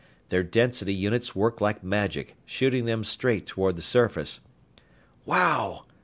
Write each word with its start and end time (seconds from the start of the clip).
Their 0.29 0.41
density 0.41 0.95
units 0.95 1.35
worked 1.35 1.61
like 1.61 1.83
magic, 1.83 2.35
shooting 2.47 2.85
them 2.85 3.03
straight 3.03 3.45
toward 3.45 3.75
the 3.75 3.83
surface. 3.83 4.39
"Wow!" 5.27 5.83